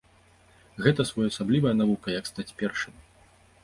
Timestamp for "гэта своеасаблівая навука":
0.85-2.07